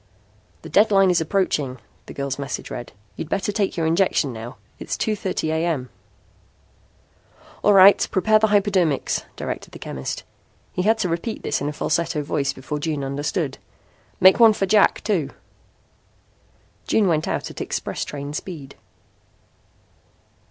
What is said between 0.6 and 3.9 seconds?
"The deadline is approaching," the girl's message read. "You'd better take your